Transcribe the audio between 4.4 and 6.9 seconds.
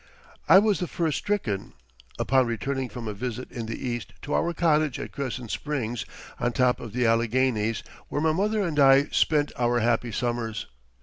cottage at Cresson Springs on top